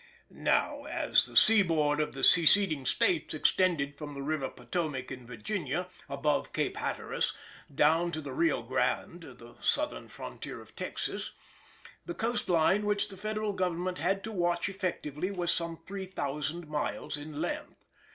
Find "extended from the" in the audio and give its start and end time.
3.35-4.23